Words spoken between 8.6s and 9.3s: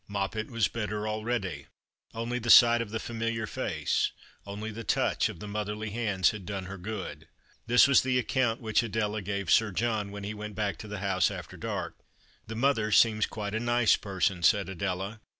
which Adela